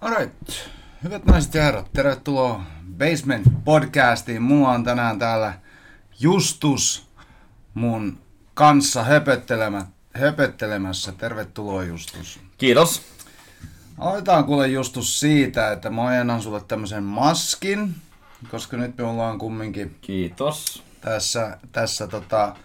Alright. 0.00 0.52
Hyvät 1.04 1.24
naiset 1.24 1.54
ja 1.54 1.62
herrat, 1.62 1.92
tervetuloa 1.92 2.62
Basement 2.98 3.46
Podcastiin. 3.64 4.42
Mulla 4.42 4.68
on 4.68 4.84
tänään 4.84 5.18
täällä 5.18 5.54
Justus 6.20 7.08
mun 7.74 8.18
kanssa 8.54 9.04
höpöttelemä, 9.04 9.86
höpöttelemässä. 10.14 11.12
Tervetuloa 11.12 11.84
Justus. 11.84 12.40
Kiitos. 12.58 13.02
Aloitetaan 13.98 14.44
kuule 14.44 14.68
Justus 14.68 15.20
siitä, 15.20 15.72
että 15.72 15.90
mä 15.90 16.06
ajennan 16.06 16.42
sulle 16.42 16.60
tämmöisen 16.68 17.02
maskin, 17.02 17.94
koska 18.50 18.76
nyt 18.76 18.98
me 18.98 19.04
ollaan 19.04 19.38
kumminkin 19.38 19.96
Kiitos. 20.00 20.82
tässä, 21.00 21.58
tässä 21.72 22.06
tota, 22.06 22.56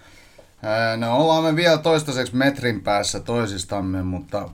no 0.98 1.18
ollaan 1.18 1.44
me 1.44 1.56
vielä 1.56 1.78
toistaiseksi 1.78 2.36
metrin 2.36 2.82
päässä 2.82 3.20
toisistamme, 3.20 4.04
mutta 4.04 4.50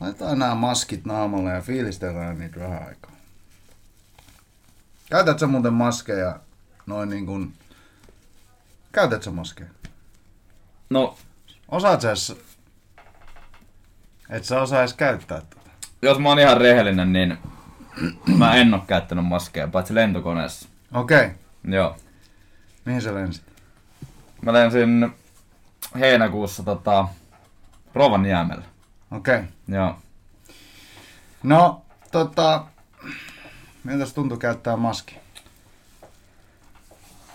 laitetaan 0.00 0.38
nämä 0.38 0.54
maskit 0.54 1.04
naamalle 1.04 1.50
ja 1.50 1.60
fiilistellään 1.60 2.38
niitä 2.38 2.60
vähän 2.60 2.86
aikaa. 2.88 3.10
Käytät 5.10 5.38
sä 5.38 5.46
muuten 5.46 5.72
maskeja 5.72 6.40
noin 6.86 7.10
niin 7.10 7.26
kuin, 7.26 7.52
käytät 8.92 9.22
sä 9.22 9.30
maskeja? 9.30 9.70
No, 10.90 11.18
Osaat 11.68 12.00
sä 12.00 12.08
edes, 12.08 12.36
et 14.30 14.44
sä 14.44 14.60
osaa 14.60 14.80
edes 14.80 14.94
käyttää 14.94 15.40
tätä. 15.40 15.70
jos 16.02 16.18
mä 16.18 16.28
oon 16.28 16.38
ihan 16.38 16.60
rehellinen, 16.60 17.12
niin 17.12 17.38
mä 18.38 18.54
en 18.54 18.74
oo 18.74 18.84
käyttänyt 18.86 19.26
maskeja, 19.26 19.68
paitsi 19.68 19.94
lentokoneessa. 19.94 20.68
Okei, 20.94 21.26
okay. 21.26 21.30
Joo. 21.64 21.96
mihin 22.84 23.02
sä 23.02 23.14
lensit? 23.14 23.44
Mä 24.42 24.52
lensin 24.52 25.12
heinäkuussa 25.98 26.62
tota, 26.62 27.08
Rovaniemellä. 27.94 28.64
Okei. 29.10 29.34
Okay. 29.34 29.46
Joo. 29.68 29.98
No, 31.42 31.82
tota, 32.12 32.66
miltä 33.84 34.06
se 34.06 34.14
tuntui 34.14 34.38
käyttää 34.38 34.76
maski? 34.76 35.16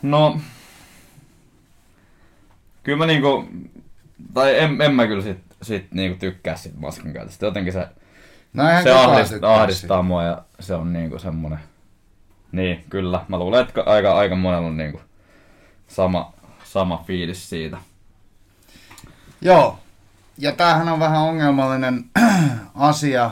No, 0.01 0.39
kyllä 2.83 2.97
mä 2.97 3.05
niinku, 3.05 3.47
tai 4.33 4.59
en, 4.59 4.81
en 4.81 4.95
mä 4.95 5.07
kyllä 5.07 5.23
sit, 5.23 5.39
sit 5.61 5.91
niinku 5.91 6.19
tykkää 6.19 6.55
sit 6.55 6.79
maskin 6.79 7.13
käytöstä. 7.13 7.45
Jotenkin 7.45 7.73
se, 7.73 7.87
No 8.53 8.63
se 8.83 8.91
ahdist, 8.91 9.43
ahdistaa 9.43 10.03
mua 10.03 10.23
ja 10.23 10.43
se 10.59 10.75
on 10.75 10.93
niinku 10.93 11.19
semmonen. 11.19 11.59
Niin, 12.51 12.85
kyllä. 12.89 13.25
Mä 13.27 13.39
luulen, 13.39 13.67
että 13.67 13.83
aika, 13.85 14.13
aika 14.13 14.35
monella 14.35 14.67
on 14.67 14.77
niinku 14.77 15.01
sama, 15.87 16.33
sama 16.63 17.03
fiilis 17.07 17.49
siitä. 17.49 17.77
Joo, 19.41 19.79
ja 20.41 20.51
tämähän 20.51 20.89
on 20.89 20.99
vähän 20.99 21.21
ongelmallinen 21.21 22.05
asia. 22.75 23.31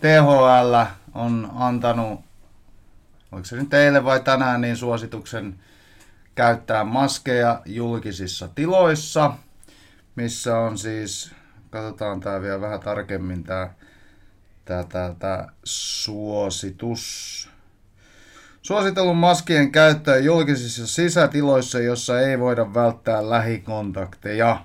THL 0.00 0.74
on 1.14 1.50
antanut, 1.54 2.20
oliko 3.32 3.44
se 3.44 3.56
nyt 3.56 3.68
teille 3.68 4.04
vai 4.04 4.20
tänään, 4.20 4.60
niin 4.60 4.76
suosituksen 4.76 5.60
käyttää 6.34 6.84
maskeja 6.84 7.62
julkisissa 7.66 8.48
tiloissa, 8.54 9.32
missä 10.16 10.58
on 10.58 10.78
siis, 10.78 11.32
katsotaan 11.70 12.20
tämä 12.20 12.40
vielä 12.40 12.60
vähän 12.60 12.80
tarkemmin, 12.80 13.44
tämä 13.44 13.70
tää, 14.64 14.84
tää, 14.84 15.14
tää 15.18 15.52
suositus. 15.64 17.04
Suositellun 18.62 19.16
maskien 19.16 19.72
käyttöä 19.72 20.16
julkisissa 20.16 20.86
sisätiloissa, 20.86 21.78
jossa 21.78 22.20
ei 22.20 22.40
voida 22.40 22.74
välttää 22.74 23.30
lähikontakteja. 23.30 24.64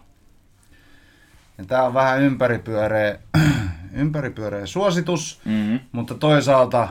Ja 1.59 1.65
tää 1.65 1.83
on 1.83 1.93
vähän 1.93 2.21
ympäripyöreä, 2.21 3.19
ympäripyöreä 3.93 4.65
suositus, 4.65 5.41
Mm-hmm. 5.45 5.79
mutta 5.91 6.15
toisaalta 6.15 6.87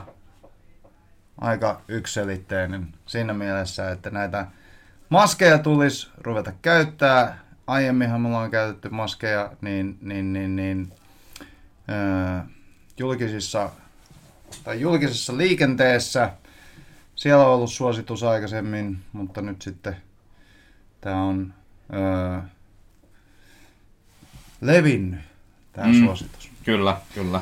aika 1.41 1.81
ykselitteinen 1.87 2.87
siinä 3.05 3.33
mielessä, 3.33 3.91
että 3.91 4.09
näitä 4.09 4.47
maskeja 5.09 5.57
tulisi 5.57 6.09
ruveta 6.17 6.51
käyttää. 6.61 7.39
Aiemminhan 7.67 8.21
me 8.21 8.27
ollaan 8.27 8.51
käytetty 8.51 8.89
maskeja 8.89 9.51
niin, 9.61 9.97
niin, 10.01 10.33
niin, 10.33 10.55
niin 10.55 10.91
öö, 11.89 12.39
julkisissa, 12.97 13.69
tai 14.63 14.81
julkisessa 14.81 15.37
liikenteessä. 15.37 16.31
Siellä 17.15 17.45
on 17.45 17.53
ollut 17.53 17.71
suositus 17.71 18.23
aikaisemmin, 18.23 18.99
mutta 19.13 19.41
nyt 19.41 19.61
sitten 19.61 19.95
tämä 21.01 21.23
on 21.23 21.53
öö, 21.93 22.39
levinnyt, 24.61 25.19
tämä 25.73 25.87
mm. 25.87 26.05
Suositus. 26.05 26.51
Kyllä, 26.63 26.97
kyllä. 27.13 27.41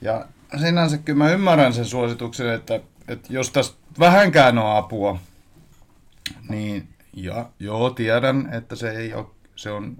Ja 0.00 0.26
sinänsä 0.60 0.98
kyllä 0.98 1.18
mä 1.18 1.30
ymmärrän 1.30 1.72
sen 1.72 1.84
suosituksen, 1.84 2.48
että, 2.48 2.80
että 3.08 3.32
jos 3.32 3.50
tästä 3.50 3.76
vähänkään 3.98 4.58
on 4.58 4.76
apua, 4.76 5.18
niin 6.48 6.88
ja, 7.12 7.46
joo, 7.58 7.90
tiedän, 7.90 8.48
että 8.52 8.76
se 8.76 8.90
ei 8.90 9.14
ole, 9.14 9.26
se 9.56 9.70
on, 9.70 9.96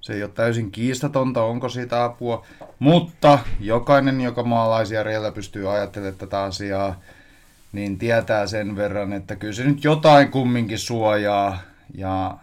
se 0.00 0.12
ei 0.12 0.22
ole 0.22 0.30
täysin 0.30 0.70
kiistatonta, 0.70 1.42
onko 1.42 1.68
siitä 1.68 2.04
apua, 2.04 2.46
mutta 2.78 3.38
jokainen, 3.60 4.20
joka 4.20 4.42
maalaisjärjellä 4.42 5.32
pystyy 5.32 5.72
ajattelemaan 5.74 6.18
tätä 6.18 6.42
asiaa, 6.42 7.00
niin 7.72 7.98
tietää 7.98 8.46
sen 8.46 8.76
verran, 8.76 9.12
että 9.12 9.36
kyllä 9.36 9.52
se 9.52 9.64
nyt 9.64 9.84
jotain 9.84 10.30
kumminkin 10.30 10.78
suojaa. 10.78 11.58
Ja 11.94 12.36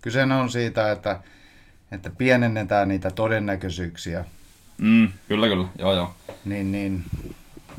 kyse 0.00 0.22
on 0.22 0.50
siitä, 0.50 0.92
että, 0.92 1.20
että 1.92 2.10
pienennetään 2.10 2.88
niitä 2.88 3.10
todennäköisyyksiä. 3.10 4.24
Mm, 4.78 5.08
kyllä, 5.28 5.48
kyllä. 5.48 5.68
Joo, 5.78 5.94
joo. 5.94 6.14
Niin, 6.44 6.72
niin 6.72 7.04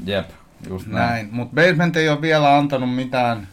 Jep, 0.06 0.30
just 0.70 0.88
näin. 0.88 1.08
näin. 1.08 1.30
Mutta 1.32 1.56
Basement 1.56 1.96
ei 1.96 2.10
ole 2.10 2.22
vielä 2.22 2.58
antanut 2.58 2.96
mitään 2.96 3.48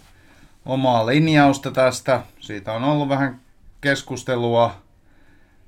omaa 0.66 1.06
linjausta 1.06 1.70
tästä. 1.70 2.22
Siitä 2.40 2.72
on 2.72 2.84
ollut 2.84 3.08
vähän 3.08 3.40
keskustelua, 3.80 4.76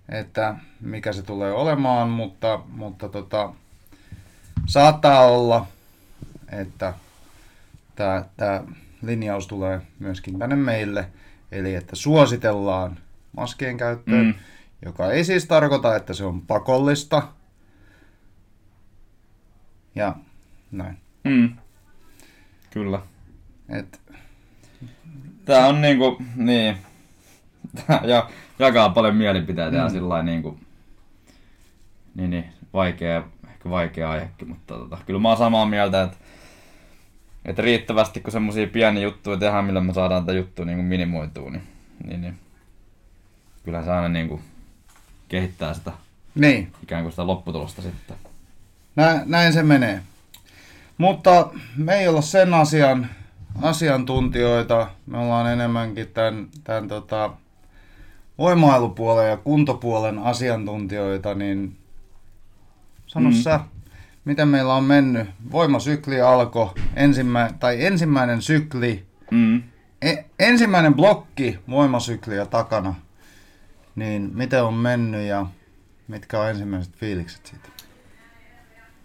että 0.08 0.54
mikä 0.80 1.12
se 1.12 1.22
tulee 1.22 1.52
olemaan, 1.52 2.08
mutta, 2.08 2.60
mutta 2.68 3.08
tota, 3.08 3.52
saattaa 4.66 5.20
olla, 5.20 5.66
että 6.52 6.94
tämä, 7.96 8.64
linjaus 9.02 9.46
tulee 9.46 9.80
myöskin 9.98 10.38
tänne 10.38 10.56
meille. 10.56 11.06
Eli 11.52 11.74
että 11.74 11.96
suositellaan 11.96 12.98
maskien 13.36 13.76
käyttöön, 13.76 14.26
mm. 14.26 14.34
Joka 14.84 15.10
ei 15.10 15.24
siis 15.24 15.46
tarkoita, 15.46 15.96
että 15.96 16.14
se 16.14 16.24
on 16.24 16.42
pakollista. 16.42 17.22
Ja 19.94 20.14
näin. 20.70 20.98
Mm. 21.24 21.56
Kyllä. 22.70 23.00
Et, 23.68 24.00
Tää 25.44 25.66
on 25.66 25.80
niinku, 25.80 26.22
niin. 26.36 26.76
Tää 27.86 28.00
ja, 28.12 28.30
jakaa 28.58 28.88
paljon 28.88 29.16
mielipiteitä 29.16 29.76
mm. 29.76 29.82
ja 29.82 29.88
sillä 29.88 30.22
niinku, 30.22 30.58
niin, 32.14 32.30
niin, 32.30 32.44
vaikea, 32.72 33.24
ehkä 33.50 33.70
vaikea 33.70 34.10
aihekin, 34.10 34.48
mutta 34.48 34.74
tota, 34.74 34.98
kyllä 35.06 35.20
mä 35.20 35.28
oon 35.28 35.38
samaa 35.38 35.66
mieltä, 35.66 36.02
että 36.02 36.16
että 37.44 37.62
riittävästi 37.62 38.20
kun 38.20 38.32
semmosia 38.32 38.66
pieniä 38.66 39.02
juttuja 39.02 39.36
tehdään, 39.36 39.64
millä 39.64 39.80
me 39.80 39.92
saadaan 39.92 40.26
tätä 40.26 40.38
juttua 40.38 40.64
niinku 40.64 40.82
minimoitua, 40.82 41.50
niin, 41.50 41.62
niin, 42.06 42.20
niin 42.20 42.38
kyllä 43.64 43.84
se 43.84 43.90
aina 43.90 44.08
niinku 44.08 44.40
kehittää 45.32 45.74
sitä 45.74 45.92
niin, 46.34 46.72
ikään 46.82 47.02
kuin 47.02 47.12
sitä 47.12 47.26
lopputulosta 47.26 47.82
sitten. 47.82 48.16
nä, 48.96 49.22
näin 49.26 49.52
se 49.52 49.62
menee. 49.62 50.02
Mutta 50.98 51.48
me 51.76 51.94
ei 51.94 52.08
olla 52.08 52.20
sen 52.22 52.54
asian 52.54 53.06
asiantuntijoita. 53.62 54.88
Me 55.06 55.18
ollaan 55.18 55.52
enemmänkin 55.52 56.08
tämän, 56.08 56.46
tämän 56.64 56.88
tota, 56.88 57.30
voimailupuolen 58.38 59.30
ja 59.30 59.36
kuntopuolen 59.36 60.18
asiantuntijoita, 60.18 61.34
niin 61.34 61.76
sano 63.06 63.30
mm. 63.30 63.36
Mm. 63.36 63.42
sä, 63.42 63.60
miten 64.24 64.48
meillä 64.48 64.74
on 64.74 64.84
mennyt. 64.84 65.28
Voimasykli 65.52 66.20
alkoi, 66.20 66.70
ensimmä, 66.96 67.50
tai 67.60 67.84
ensimmäinen 67.84 68.42
sykli, 68.42 69.04
Mm. 69.30 69.62
e, 70.02 70.14
ensimmäinen 70.38 70.94
blokki 70.94 71.58
voimasykliä 71.70 72.46
takana, 72.46 72.94
niin 73.96 74.30
miten 74.34 74.64
on 74.64 74.74
mennyt 74.74 75.26
ja 75.26 75.46
mitkä 76.08 76.40
on 76.40 76.48
ensimmäiset 76.50 76.94
fiilikset 76.96 77.46
siitä? 77.46 77.68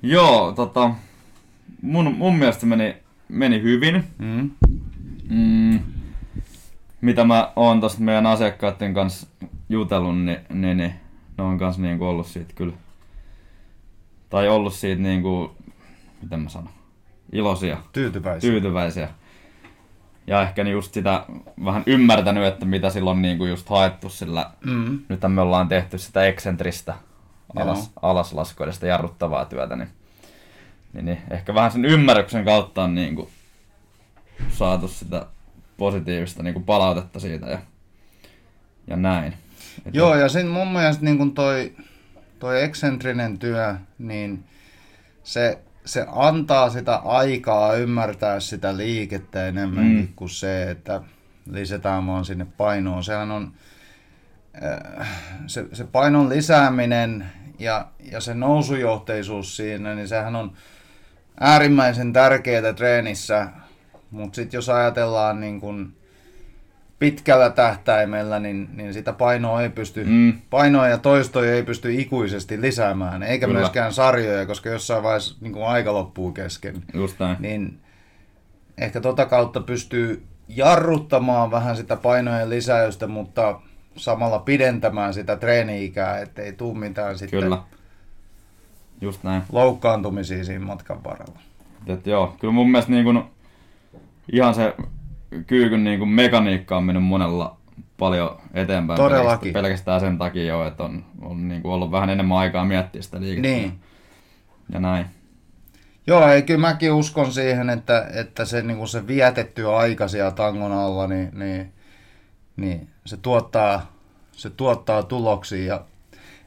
Joo, 0.01 0.51
tota, 0.51 0.92
mun, 1.81 2.16
mun 2.16 2.36
mielestä 2.36 2.66
meni, 2.66 2.98
meni 3.30 3.62
hyvin. 3.62 4.04
Mm. 4.18 4.51
Mm, 5.30 5.80
mitä 7.01 7.24
mä 7.24 7.51
oon 7.56 7.81
tosta 7.81 8.01
meidän 8.01 8.25
asiakkaiden 8.25 8.94
kanssa 8.94 9.28
jutellut, 9.69 10.18
niin, 10.19 10.39
niin, 10.54 10.78
niin 10.78 10.94
ne 11.38 11.44
on 11.44 11.57
kanssa 11.57 11.81
niinku 11.81 12.06
ollut 12.06 12.28
siitä 12.28 12.54
kyllä, 12.56 12.74
tai 14.30 14.48
ollut 14.48 14.74
siitä 14.74 15.01
niinku, 15.01 15.56
miten 16.22 16.39
mä 16.39 16.50
sanon, 16.50 16.69
iloisia, 17.31 17.78
Tyytyväisiä. 17.94 18.51
tyytyväisiä. 18.51 19.10
Ja 20.27 20.41
ehkä 20.41 20.63
niin 20.63 20.74
just 20.74 20.94
sitä 20.94 21.25
vähän 21.65 21.83
ymmärtänyt, 21.85 22.45
että 22.45 22.65
mitä 22.65 22.89
silloin 22.89 23.21
niinku 23.21 23.45
just 23.45 23.69
haettu, 23.69 24.09
sillä 24.09 24.50
mm. 24.65 25.00
nyt 25.09 25.19
me 25.27 25.41
ollaan 25.41 25.68
tehty 25.68 25.97
sitä 25.97 26.25
eksentristä 26.25 26.94
alas, 27.56 27.91
alaslaskuja 28.01 28.71
sitä 28.71 28.88
jarruttavaa 28.88 29.45
työtä, 29.45 29.75
niin, 29.75 29.89
niin, 30.94 31.06
niin, 31.06 31.18
ehkä 31.31 31.53
vähän 31.53 31.71
sen 31.71 31.85
ymmärryksen 31.85 32.45
kautta 32.45 32.83
on 32.83 32.95
niin 32.95 33.15
kuin 33.15 33.29
saatu 34.50 34.88
sitä 34.88 35.25
positiivista 35.77 36.44
niin 36.44 36.53
kuin 36.53 36.65
palautetta 36.65 37.19
siitä 37.19 37.45
ja, 37.45 37.59
ja 38.88 38.97
näin. 38.97 39.33
Et 39.85 39.95
Joo, 39.95 40.15
ja 40.15 40.29
sitten 40.29 40.51
mun 40.51 40.74
mielestä 40.74 41.06
niin 41.06 41.18
kuin 41.18 41.33
toi, 41.33 41.74
toi 42.39 42.63
eksentrinen 42.63 43.39
työ, 43.39 43.75
niin 44.00 44.44
se, 45.24 45.59
se 45.88 46.06
antaa 46.12 46.69
sitä 46.69 46.95
aikaa 46.95 47.75
ymmärtää 47.75 48.39
sitä 48.39 48.78
liikettä 48.78 49.48
enemmän 49.48 49.86
mm. 49.86 50.07
kuin 50.16 50.30
se, 50.30 50.72
että 50.72 51.01
lisätään 51.51 52.07
vaan 52.07 52.25
sinne 52.25 52.48
painoon. 52.57 53.04
Sehän 53.04 53.31
on, 53.31 53.54
äh, 55.00 55.10
se, 55.48 55.66
se 55.74 55.84
painon 55.84 56.30
lisääminen 56.30 57.25
ja, 57.60 57.88
ja 58.12 58.22
se 58.22 58.34
nousujohteisuus 58.34 59.57
siinä, 59.57 59.95
niin 59.95 60.07
sehän 60.07 60.36
on 60.36 60.54
äärimmäisen 61.39 62.13
tärkeää 62.13 62.74
treenissä, 62.74 63.48
mutta 64.12 64.36
sitten 64.36 64.57
jos 64.57 64.69
ajatellaan 64.69 65.39
niin 65.39 65.62
kun 65.62 65.96
pitkällä 66.99 67.49
tähtäimellä, 67.49 68.39
niin, 68.39 68.69
niin 68.73 68.94
sitä 68.94 69.13
painoa 69.13 69.61
ei 69.61 69.69
pysty, 69.69 70.03
mm. 70.03 70.33
painoa 70.49 70.88
ja 70.88 70.97
toistoja 70.97 71.53
ei 71.53 71.63
pysty 71.63 71.94
ikuisesti 71.94 72.61
lisäämään, 72.61 73.23
eikä 73.23 73.45
Kyllä. 73.45 73.59
myöskään 73.59 73.94
sarjoja, 73.94 74.45
koska 74.45 74.69
jossain 74.69 75.03
vaiheessa 75.03 75.35
niin 75.41 75.53
kun 75.53 75.67
aika 75.67 75.94
loppuu 75.94 76.31
kesken. 76.31 76.83
Just 76.94 77.19
näin. 77.19 77.38
Niin 77.39 77.79
ehkä 78.77 79.01
tota 79.01 79.25
kautta 79.25 79.61
pystyy 79.61 80.23
jarruttamaan 80.47 81.51
vähän 81.51 81.77
sitä 81.77 81.95
painojen 81.95 82.49
lisäystä, 82.49 83.07
mutta 83.07 83.59
samalla 83.95 84.39
pidentämään 84.39 85.13
sitä 85.13 85.35
treeni-ikää, 85.35 86.19
ettei 86.19 86.53
tule 86.53 86.77
mitään 86.77 87.17
sitten 87.17 87.39
Kyllä. 87.39 87.57
Just 89.01 89.23
näin. 89.23 89.43
loukkaantumisia 89.51 90.43
siinä 90.43 90.65
matkan 90.65 91.03
varrella. 91.03 91.39
Et 91.88 92.07
joo, 92.07 92.35
kyllä 92.39 92.53
mun 92.53 92.71
mielestä 92.71 92.91
niin 92.91 93.03
kun, 93.03 93.29
ihan 94.31 94.55
se 94.55 94.73
kyykyn 95.47 95.83
niin 95.83 96.00
kun 96.00 96.09
mekaniikka 96.09 96.77
on 96.77 96.83
mennyt 96.83 97.03
monella 97.03 97.57
paljon 97.97 98.41
eteenpäin. 98.53 98.97
Todellakin. 98.97 99.53
Pelkästään 99.53 100.00
sen 100.00 100.18
takia 100.18 100.45
jo, 100.45 100.68
että 100.68 100.83
on, 100.83 101.06
on 101.21 101.47
niin 101.47 101.62
kuin 101.62 101.74
ollut 101.74 101.91
vähän 101.91 102.09
enemmän 102.09 102.38
aikaa 102.38 102.65
miettiä 102.65 103.01
sitä 103.01 103.19
liikettä. 103.19 103.47
Niin. 103.47 103.79
Ja 104.74 104.79
näin. 104.79 105.06
Joo, 106.07 106.27
ei, 106.27 106.41
kyllä 106.41 106.59
mäkin 106.59 106.91
uskon 106.91 107.31
siihen, 107.31 107.69
että, 107.69 108.07
että 108.13 108.45
se, 108.45 108.62
niin 108.62 108.77
kuin 108.77 108.88
se 108.88 109.07
vietetty 109.07 109.69
aika 109.69 110.07
siellä 110.07 110.31
tangon 110.31 110.71
alla, 110.71 111.07
niin, 111.07 111.29
niin, 111.33 111.74
niin 112.57 112.88
se, 113.06 113.18
tuottaa, 113.18 113.91
se 114.31 114.50
tuottaa 114.50 115.03
tuloksia. 115.03 115.65
Ja 115.65 115.81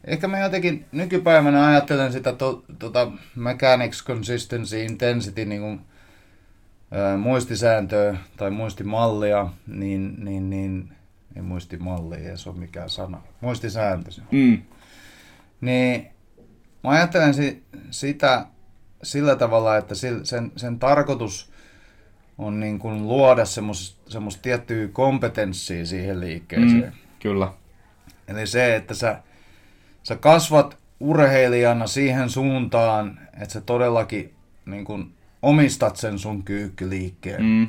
ehkä 0.05 0.29
mä 0.29 0.39
jotenkin 0.39 0.87
nykypäivänä 0.93 1.67
ajattelen 1.67 2.13
sitä 2.13 2.33
to, 2.33 2.65
tota 2.79 3.13
mechanics 3.35 4.05
consistency 4.05 4.83
intensity 4.83 5.45
niin 5.45 5.61
kuin, 5.61 5.81
ää, 6.91 7.17
muistisääntöä 7.17 8.17
tai 8.37 8.51
muistimallia, 8.51 9.49
niin, 9.67 10.25
niin, 10.25 10.51
niin 10.51 10.93
ei 11.37 11.43
muistimalli, 11.43 12.17
ei 12.17 12.39
se 12.39 12.51
ole 12.51 12.59
mikään 12.59 12.91
sana, 12.91 13.23
muistisääntö. 13.41 14.11
Mm. 14.31 14.63
Niin 15.61 16.09
mä 16.85 16.91
ajattelen 16.91 17.35
si, 17.35 17.63
sitä 17.91 18.47
sillä 19.03 19.37
tavalla, 19.37 19.77
että 19.77 19.95
sen, 19.95 20.53
sen 20.57 20.79
tarkoitus 20.79 21.51
on 22.39 22.61
niin 22.61 22.79
kuin 22.79 23.09
luoda 23.09 23.45
semmoista 23.45 24.11
semmos 24.11 24.37
tiettyä 24.37 24.89
kompetenssia 24.89 25.87
siihen 25.87 26.21
liikkeeseen. 26.21 26.85
Mm, 26.85 26.93
kyllä. 27.23 27.53
Eli 28.29 28.47
se, 28.47 28.77
että 28.77 28.95
sä, 28.95 29.23
sä 30.03 30.17
kasvat 30.17 30.79
urheilijana 31.01 31.87
siihen 31.87 32.31
suuntaan, 32.31 33.21
että 33.33 33.53
sä 33.53 33.61
todellakin 33.61 34.35
niin 34.67 34.85
kuin 34.85 35.15
omistat 35.43 35.97
sen 35.97 36.19
sun 36.19 36.43
kyykkyliikkeen. 36.43 37.43
Mm. 37.43 37.69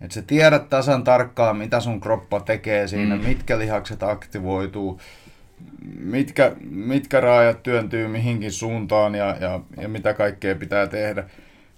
Että 0.00 0.14
sä 0.14 0.22
tiedät 0.22 0.68
tasan 0.68 1.04
tarkkaan, 1.04 1.56
mitä 1.56 1.80
sun 1.80 2.00
kroppa 2.00 2.40
tekee 2.40 2.88
siinä, 2.88 3.16
mm. 3.16 3.22
mitkä 3.22 3.58
lihakset 3.58 4.02
aktivoituu, 4.02 5.00
mitkä, 5.98 6.52
mitkä 6.70 7.20
raajat 7.20 7.62
työntyy 7.62 8.08
mihinkin 8.08 8.52
suuntaan 8.52 9.14
ja, 9.14 9.36
ja, 9.40 9.60
ja 9.80 9.88
mitä 9.88 10.14
kaikkea 10.14 10.54
pitää 10.54 10.86
tehdä. 10.86 11.24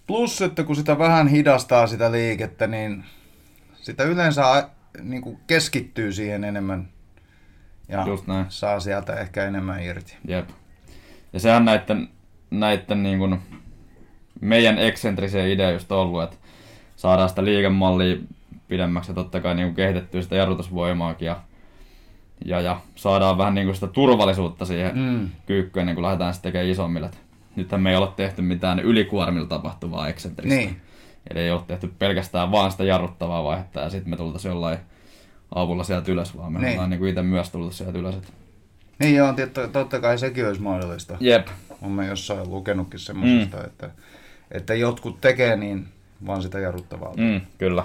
Plus, 0.06 0.42
että 0.42 0.64
kun 0.64 0.76
sitä 0.76 0.98
vähän 0.98 1.28
hidastaa 1.28 1.86
sitä 1.86 2.12
liikettä, 2.12 2.66
niin 2.66 3.04
sitä 3.74 4.04
yleensä 4.04 4.68
niin 5.02 5.22
kuin 5.22 5.38
keskittyy 5.46 6.12
siihen 6.12 6.44
enemmän 6.44 6.88
ja 7.88 8.04
Just 8.06 8.26
näin. 8.26 8.46
saa 8.48 8.80
sieltä 8.80 9.14
ehkä 9.14 9.44
enemmän 9.44 9.82
irti. 9.82 10.16
Jep. 10.28 10.48
Ja 11.32 11.40
sehän 11.40 11.64
näiden, 11.64 12.08
näiden 12.50 13.02
niin 13.02 13.18
kuin 13.18 13.38
meidän 14.40 14.78
eksentrisiä 14.78 15.46
idea 15.46 15.70
just 15.70 15.92
ollut, 15.92 16.22
että 16.22 16.36
saadaan 16.96 17.28
sitä 17.28 17.44
liikemallia 17.44 18.16
pidemmäksi 18.68 19.10
ja 19.10 19.14
totta 19.14 19.40
kai 19.40 19.54
niin 19.54 19.66
kuin 19.66 19.74
kehitettyä 19.74 20.22
sitä 20.22 20.36
jarrutusvoimaakin 20.36 21.26
ja 21.26 21.36
ja, 22.44 22.60
ja 22.60 22.80
saadaan 22.94 23.38
vähän 23.38 23.54
niin 23.54 23.66
kuin 23.66 23.74
sitä 23.74 23.86
turvallisuutta 23.86 24.64
siihen 24.64 24.98
mm. 24.98 25.30
kyykkyyn, 25.46 25.86
niin 25.86 25.94
kun 25.94 26.02
lähdetään 26.02 26.34
sitten 26.34 26.52
tekemään 26.52 26.70
isommille. 26.70 27.10
Nythän 27.56 27.80
me 27.80 27.90
ei 27.90 27.96
ole 27.96 28.08
tehty 28.16 28.42
mitään 28.42 28.78
ylikuormilla 28.78 29.46
tapahtuvaa 29.46 30.08
eksentristä. 30.08 30.56
Niin. 30.56 30.80
Eli 31.30 31.40
ei 31.40 31.50
ole 31.50 31.60
tehty 31.66 31.92
pelkästään 31.98 32.50
vaan 32.50 32.70
sitä 32.70 32.84
jarruttavaa 32.84 33.44
vaihetta 33.44 33.80
ja 33.80 33.90
sitten 33.90 34.10
me 34.10 34.16
tultaisiin 34.16 34.50
jollain 34.50 34.78
avulla 35.54 35.84
sieltä 35.84 36.12
ylös, 36.12 36.36
vaan 36.36 36.52
me 36.52 36.58
niin. 36.58 36.72
ollaan 36.72 36.90
niin 36.90 37.06
itse 37.06 37.22
myös 37.22 37.50
tullut 37.50 37.74
sieltä 37.74 37.98
ylös. 37.98 38.14
Niin 38.98 39.16
joo, 39.16 39.34
totta 39.72 40.00
kai 40.00 40.18
sekin 40.18 40.46
olisi 40.46 40.60
mahdollista. 40.60 41.16
Jep. 41.20 41.48
Olen 41.82 42.08
jossain 42.08 42.50
lukenutkin 42.50 43.00
semmoisesta, 43.00 43.56
mm. 43.56 43.64
että, 43.64 43.90
että 44.50 44.74
jotkut 44.74 45.20
tekee 45.20 45.56
niin 45.56 45.88
vaan 46.26 46.42
sitä 46.42 46.58
jarruttavaa. 46.58 47.14
Mm, 47.16 47.40
kyllä. 47.58 47.84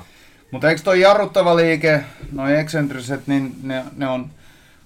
Mutta 0.51 0.69
eikö 0.69 0.81
toi 0.81 1.01
jarruttava 1.01 1.55
liike, 1.55 2.03
noin 2.31 2.55
eksentriset, 2.55 3.27
niin 3.27 3.55
ne, 3.63 3.83
ne 3.95 4.07
on 4.07 4.29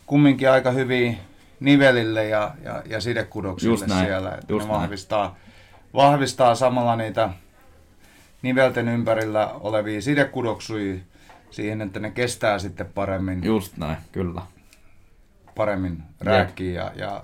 kumminkin 0.06 0.52
aika 0.52 0.72
hyviä 0.72 1.14
nivelille 1.60 2.28
ja, 2.28 2.52
ja, 2.64 2.84
ja 2.86 3.02
sidekudoksille 3.02 3.74
Just 3.74 3.88
näin. 3.88 4.06
siellä. 4.06 4.30
Että 4.31 4.54
Just 4.54 4.68
ne 4.68 4.74
vahvistaa, 4.74 5.36
vahvistaa 5.94 6.56
samalla 6.56 6.96
niitä 6.96 7.30
nivelten 8.42 8.88
ympärillä 8.88 9.48
olevia 9.48 10.02
sidekudoksuja 10.02 10.96
siihen, 11.52 11.81
että 11.81 12.00
ne 12.00 12.12
kestää 12.12 12.60
sitten 12.60 12.86
paremmin. 12.96 13.44
Just 13.44 13.78
näin, 13.78 13.98
kyllä. 14.12 14.42
Paremmin 15.56 16.04
rääkkiä 16.22 16.81
ja, 16.81 16.92
ja 16.96 17.24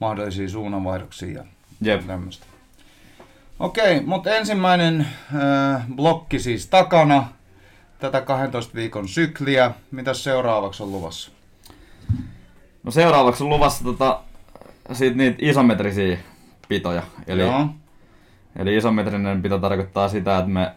mahdollisia 0.00 0.48
suunnanvaihdoksia 0.48 1.32
ja 1.32 1.44
Jep. 1.80 2.06
tämmöistä. 2.06 2.46
Okei, 3.58 4.00
mutta 4.00 4.30
ensimmäinen 4.30 5.00
äh, 5.00 5.86
blokki 5.94 6.38
siis 6.38 6.66
takana. 6.66 7.28
Tätä 7.98 8.20
12 8.20 8.74
viikon 8.74 9.08
sykliä. 9.08 9.70
Mitä 9.90 10.14
seuraavaksi 10.14 10.82
on 10.82 10.92
luvassa? 10.92 11.30
No 12.82 12.90
seuraavaksi 12.90 13.44
on 13.44 13.50
luvassa 13.50 13.84
tota, 13.84 14.20
siitä 14.92 15.16
niitä 15.16 15.36
isometrisiä 15.40 16.18
pitoja. 16.68 17.02
Eli, 17.26 17.42
Joo. 17.42 17.66
eli 18.56 18.76
isometrinen 18.76 19.42
pito 19.42 19.58
tarkoittaa 19.58 20.08
sitä, 20.08 20.38
että 20.38 20.50
me 20.50 20.72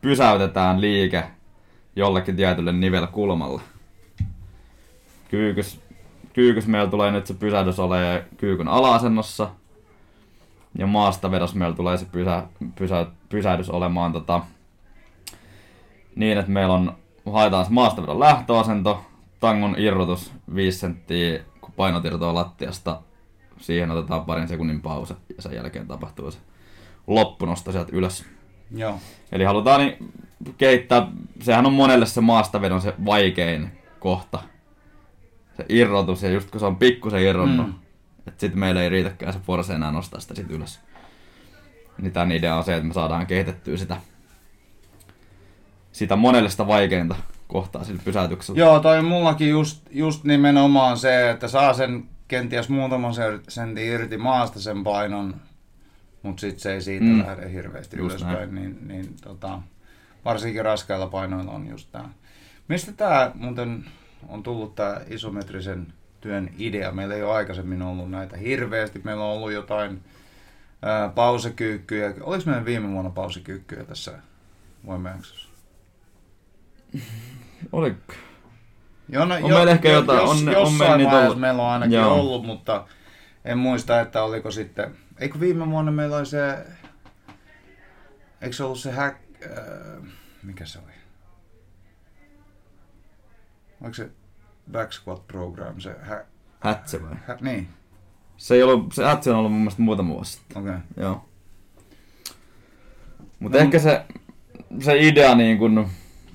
pysäytetään 0.00 0.80
liike 0.80 1.24
jollekin 1.96 2.36
tietylle 2.36 2.72
nivelkulmalle. 2.72 3.62
Kyykys, 5.30 5.80
kyykys 6.32 6.66
meillä 6.66 6.90
tulee 6.90 7.10
nyt 7.10 7.26
se 7.26 7.34
pysähdys 7.34 7.78
olemaan 7.78 8.20
kyykyn 8.36 8.68
ala-asennossa. 8.68 9.50
Ja 10.78 10.86
maastavedos 10.86 11.54
meillä 11.54 11.76
tulee 11.76 11.96
se 11.96 12.06
pysä, 12.12 12.42
pysä, 12.74 13.06
pysähdys 13.28 13.70
olemaan 13.70 14.12
tota, 14.12 14.40
niin, 16.16 16.38
että 16.38 16.52
meillä 16.52 16.74
on, 16.74 16.96
haetaan 17.32 17.64
se 17.64 17.70
maastavedon 17.72 18.20
lähtöasento, 18.20 19.04
tangon 19.40 19.74
irrotus 19.78 20.32
5 20.54 20.78
senttiä, 20.78 21.40
kun 21.60 21.74
painot 21.76 22.04
irtoaa 22.04 22.34
lattiasta. 22.34 23.00
Siihen 23.58 23.90
otetaan 23.90 24.24
parin 24.24 24.48
sekunnin 24.48 24.80
pause 24.80 25.14
ja 25.36 25.42
sen 25.42 25.54
jälkeen 25.54 25.88
tapahtuu 25.88 26.30
se 26.30 26.38
loppunosto 27.06 27.72
sieltä 27.72 27.96
ylös. 27.96 28.24
Joo. 28.70 28.98
Eli 29.32 29.44
halutaan 29.44 29.80
niin 29.80 30.12
kehittää, 30.58 31.06
sehän 31.40 31.66
on 31.66 31.72
monelle 31.72 32.06
se 32.06 32.20
maastavedon 32.20 32.80
se 32.80 32.94
vaikein 33.04 33.72
kohta. 33.98 34.42
Se 35.56 35.66
irrotus 35.68 36.22
ja 36.22 36.30
just 36.30 36.50
kun 36.50 36.60
se 36.60 36.66
on 36.66 36.76
pikkusen 36.76 37.22
irronnut, 37.22 37.66
mm. 37.66 37.74
Että 38.26 38.40
sitten 38.40 38.58
meillä 38.60 38.82
ei 38.82 38.88
riitäkään 38.88 39.32
se 39.32 39.38
force 39.38 39.74
enää 39.74 39.92
nostaa 39.92 40.20
sitä 40.20 40.34
sit 40.34 40.50
ylös. 40.50 40.80
Niin 41.98 42.12
tämän 42.12 42.32
idea 42.32 42.56
on 42.56 42.64
se, 42.64 42.74
että 42.74 42.86
me 42.86 42.94
saadaan 42.94 43.26
kehitettyä 43.26 43.76
sitä, 43.76 43.96
sitä 45.92 46.16
monelle 46.16 46.50
sitä 46.50 46.66
vaikeinta 46.66 47.14
kohtaa 47.48 47.84
sillä 47.84 48.02
pysäytyksellä. 48.04 48.60
Joo, 48.60 48.80
toi 48.80 49.02
mullakin 49.02 49.50
just, 49.50 49.86
just 49.90 50.24
nimenomaan 50.24 50.98
se, 50.98 51.30
että 51.30 51.48
saa 51.48 51.74
sen 51.74 52.04
kenties 52.28 52.68
muutaman 52.68 53.14
sentin 53.48 53.86
irti 53.86 54.18
maasta 54.18 54.60
sen 54.60 54.84
painon, 54.84 55.34
mutta 56.22 56.40
sitten 56.40 56.60
se 56.60 56.72
ei 56.72 56.82
siitä 56.82 57.04
mm. 57.04 57.18
lähde 57.18 57.52
hirveästi 57.52 57.96
Just 57.96 58.10
ylöspäin, 58.10 58.54
niin, 58.54 58.88
niin 58.88 59.16
tota, 59.22 59.60
varsinkin 60.24 60.64
raskailla 60.64 61.06
painoilla 61.06 61.52
on 61.52 61.66
just 61.66 61.88
tämä. 61.92 62.08
Mistä 62.68 62.92
tämä 62.92 63.30
muuten 63.34 63.84
on 64.28 64.42
tullut 64.42 64.74
tämä 64.74 65.00
isometrisen 65.08 65.92
työn 66.22 66.50
idea. 66.58 66.92
Meillä 66.92 67.14
ei 67.14 67.22
ole 67.22 67.32
aikaisemmin 67.32 67.82
ollut 67.82 68.10
näitä 68.10 68.36
hirveästi. 68.36 69.00
Meillä 69.04 69.24
on 69.24 69.30
ollut 69.30 69.52
jotain 69.52 70.02
ää, 70.82 71.08
pausekyykkyjä. 71.08 72.14
Oliko 72.20 72.42
meillä 72.46 72.64
viime 72.64 72.88
vuonna 72.92 73.10
pausekyykkyjä 73.10 73.84
tässä 73.84 74.18
voimajaksossa? 74.86 75.48
Oliko? 77.72 78.12
Jo, 79.08 79.24
no, 79.24 79.34
On 79.34 79.50
meillä 79.50 79.72
ehkä 79.72 79.88
jotain- 79.88 80.20
jos, 80.20 80.30
on- 80.42 80.48
on 80.48 80.52
jossain 80.54 80.98
niitä 80.98 81.10
vaiheessa 81.10 81.26
ollut. 81.28 81.40
meillä 81.40 81.62
on 81.62 81.68
ainakin 81.70 81.98
Joo. 81.98 82.14
ollut, 82.14 82.46
mutta 82.46 82.86
en 83.44 83.58
muista, 83.58 84.00
että 84.00 84.22
oliko 84.22 84.50
sitten... 84.50 84.96
Eikö 85.18 85.40
viime 85.40 85.70
vuonna 85.70 85.92
meillä 85.92 86.16
oli 86.16 86.26
se... 86.26 86.66
Eikö 88.40 88.56
se 88.56 88.64
ollut 88.64 88.78
se 88.78 88.92
hack... 88.92 89.16
Äh, 89.44 90.08
mikä 90.42 90.64
se 90.66 90.78
oli? 90.78 90.92
Oliko 93.80 93.94
se 93.94 94.10
back 94.72 94.92
squat 94.92 95.26
program? 95.26 95.80
Se 95.80 95.96
hä, 96.02 96.24
Hätse 96.60 97.02
vai? 97.02 97.10
hä, 97.28 97.38
niin, 97.40 97.68
Se 98.36 98.54
ei 98.54 98.62
ollut, 98.62 98.92
se 98.92 99.04
Hätse 99.04 99.30
on 99.30 99.36
ollut 99.36 99.52
mun 99.52 99.60
mielestä 99.60 99.82
muutama 99.82 100.14
vuosi 100.14 100.32
sitten. 100.32 100.62
okei. 100.62 100.72
Okay. 100.74 101.04
Joo. 101.04 101.24
Mutta 103.40 103.58
No, 103.58 103.64
ehkä 103.64 103.78
se, 103.78 104.04
se 104.80 104.98
idea 104.98 105.34
niin 105.34 105.58
kun, 105.58 105.86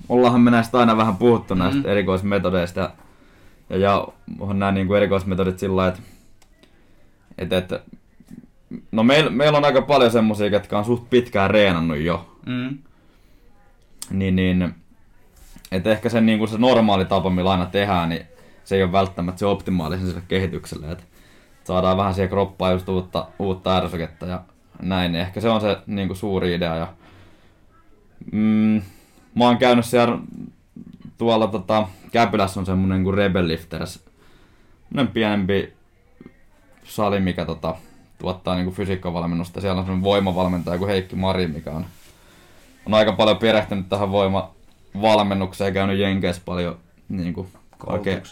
ollaanhan 0.08 0.40
me 0.40 0.50
näistä 0.50 0.78
aina 0.78 0.96
vähän 0.96 1.16
puhuttu 1.16 1.54
näistä 1.54 1.80
Mm. 1.82 1.88
erikoismetodeista 1.88 2.90
ja, 3.70 3.76
ja, 3.76 4.08
on 4.38 4.58
nämä 4.58 4.72
niin 4.72 4.86
kuin 4.86 4.96
erikoismetodit 4.96 5.58
sillä 5.58 5.76
lailla, 5.76 5.96
että, 5.96 6.02
että, 7.38 7.56
että 7.58 7.80
no 8.92 9.02
meillä 9.02 9.30
meil 9.30 9.54
on 9.54 9.64
aika 9.64 9.82
paljon 9.82 10.10
semmosia, 10.10 10.46
jotka 10.46 10.78
on 10.78 10.84
suht 10.84 11.10
pitkään 11.10 11.50
reenannut 11.50 11.98
jo, 11.98 12.38
Mm. 12.46 12.78
niin, 14.10 14.36
niin 14.36 14.74
että 15.72 15.90
ehkä 15.90 16.08
se, 16.08 16.20
niin 16.20 16.38
kuin 16.38 16.48
se 16.48 16.58
normaali 16.58 17.04
tapa, 17.04 17.30
millä 17.30 17.50
aina 17.50 17.66
tehdään, 17.66 18.08
niin 18.08 18.26
se 18.64 18.76
ei 18.76 18.82
ole 18.82 18.92
välttämättä 18.92 19.38
se 19.38 19.46
optimaalisen 19.46 20.06
sille 20.06 20.22
kehitykselle. 20.28 20.90
Että 20.90 21.04
saadaan 21.64 21.96
vähän 21.96 22.14
siihen 22.14 22.28
kroppaan 22.28 22.72
just 22.72 22.88
uutta, 22.88 23.26
uutta 23.38 23.76
ärsykettä 23.76 24.26
ja 24.26 24.40
näin. 24.82 25.12
Niin 25.12 25.22
ehkä 25.22 25.40
se 25.40 25.48
on 25.48 25.60
se 25.60 25.76
niin 25.86 26.08
kuin 26.08 26.16
suuri 26.16 26.54
idea. 26.54 26.76
Ja, 26.76 26.92
mm, 28.32 28.82
mä 29.34 29.44
oon 29.44 29.58
käynyt 29.58 29.84
siellä 29.84 30.18
tuolla 31.18 31.46
tota, 31.46 31.88
Käpylässä 32.12 32.60
on 32.60 32.66
semmonen 32.66 33.04
kuin 33.04 33.14
Rebel 33.14 33.48
Lifters. 33.48 34.04
Semmonen 34.88 35.12
pienempi 35.12 35.72
sali, 36.84 37.20
mikä 37.20 37.44
tota, 37.44 37.74
tuottaa 38.18 38.54
niin 38.54 38.72
fysiikkavalmennusta. 38.72 39.60
Siellä 39.60 39.78
on 39.78 39.84
semmonen 39.84 40.04
voimavalmentaja 40.04 40.78
kuin 40.78 40.88
Heikki 40.88 41.16
Mari, 41.16 41.46
mikä 41.46 41.70
on, 41.70 41.86
on 42.86 42.94
aika 42.94 43.12
paljon 43.12 43.36
perehtynyt 43.36 43.88
tähän 43.88 44.10
voimavalmennukseen 44.10 44.57
ja 45.64 45.72
käynyt 45.72 45.98
Jenkeissä 45.98 46.42
paljon 46.44 46.78
niin 47.08 47.34
kuin, 47.34 47.48
hakee, 47.86 48.22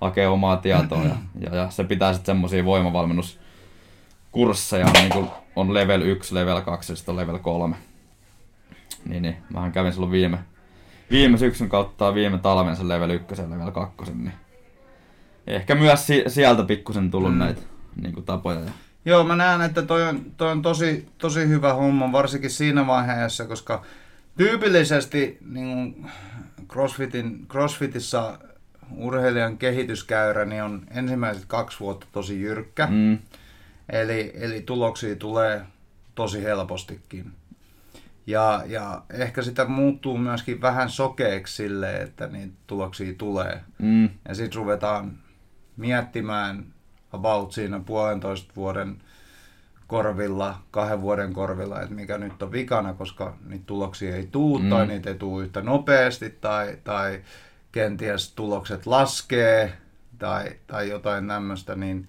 hakee 0.00 0.28
omaa 0.28 0.56
tietoa 0.56 1.04
ja, 1.04 1.16
ja, 1.40 1.56
ja 1.56 1.70
se 1.70 1.84
pitää 1.84 2.12
sitten 2.12 2.34
semmosia 2.34 2.64
voimavalmennuskursseja, 2.64 4.86
niin 4.92 5.12
kuin 5.12 5.28
on 5.56 5.74
level 5.74 6.02
1, 6.02 6.34
level 6.34 6.60
2 6.60 6.92
ja 6.92 6.96
sitten 6.96 7.12
on 7.12 7.16
level 7.16 7.38
3. 7.38 7.76
Niin, 9.04 9.22
niin, 9.22 9.36
mähän 9.52 9.72
kävin 9.72 9.92
silloin 9.92 10.12
viime, 10.12 10.38
viime 11.10 11.38
syksyn 11.38 11.68
kautta 11.68 12.14
viime 12.14 12.38
talven 12.38 12.76
sen 12.76 12.88
level 12.88 13.10
1 13.10 13.42
ja 13.42 13.50
level 13.50 13.70
2, 13.70 14.12
niin 14.14 14.32
ehkä 15.46 15.74
myös 15.74 16.06
si- 16.06 16.24
sieltä 16.26 16.64
pikkusen 16.64 17.10
tullut 17.10 17.32
mm. 17.32 17.38
näitä 17.38 17.60
niin 18.02 18.14
kuin 18.14 18.26
tapoja. 18.26 18.60
Ja, 18.60 18.70
Joo, 19.04 19.24
mä 19.24 19.36
näen, 19.36 19.60
että 19.60 19.82
toi 19.82 20.02
on, 20.02 20.20
toi 20.36 20.50
on 20.50 20.62
tosi, 20.62 21.08
tosi 21.18 21.48
hyvä 21.48 21.74
homma, 21.74 22.12
varsinkin 22.12 22.50
siinä 22.50 22.86
vaiheessa, 22.86 23.44
koska 23.44 23.82
tyypillisesti 24.36 25.38
niin 25.50 26.06
CrossFitin, 26.68 27.46
CrossFitissa 27.48 28.38
urheilijan 28.96 29.58
kehityskäyrä 29.58 30.44
niin 30.44 30.62
on 30.62 30.86
ensimmäiset 30.90 31.44
kaksi 31.46 31.80
vuotta 31.80 32.06
tosi 32.12 32.40
jyrkkä, 32.40 32.86
mm. 32.86 33.18
eli, 33.88 34.32
eli 34.34 34.62
tuloksia 34.62 35.16
tulee 35.16 35.62
tosi 36.14 36.42
helpostikin. 36.44 37.32
Ja, 38.26 38.62
ja 38.66 39.02
ehkä 39.10 39.42
sitä 39.42 39.64
muuttuu 39.64 40.18
myöskin 40.18 40.60
vähän 40.60 40.90
sokeeksi 40.90 41.56
sille, 41.56 41.96
että 41.96 42.26
niitä 42.26 42.54
tuloksia 42.66 43.14
tulee. 43.18 43.60
mm, 43.78 44.08
Ja 44.28 44.34
sitten 44.34 44.56
ruvetaan 44.56 45.18
miettimään 45.76 46.66
about 47.12 47.52
siinä 47.52 47.80
puolentoista 47.80 48.52
vuoden 48.56 49.02
korvilla, 49.92 50.58
kahden 50.70 51.02
vuoden 51.02 51.32
korvilla, 51.32 51.80
että 51.80 51.94
mikä 51.94 52.18
nyt 52.18 52.42
on 52.42 52.52
vikana, 52.52 52.94
koska 52.94 53.34
niitä 53.48 53.64
tuloksia 53.66 54.16
ei 54.16 54.26
tuu 54.26 54.58
mm. 54.58 54.70
Tai 54.70 54.86
niitä 54.86 55.10
ei 55.10 55.16
tule 55.16 55.42
yhtä 55.42 55.62
nopeasti 55.62 56.30
tai, 56.30 56.78
tai 56.84 57.20
kenties 57.72 58.32
tulokset 58.32 58.86
laskee 58.86 59.72
tai, 60.18 60.50
tai 60.66 60.88
jotain 60.88 61.28
tämmöistä, 61.28 61.74
niin 61.74 62.08